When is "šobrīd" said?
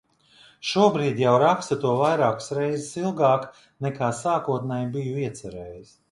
0.67-1.19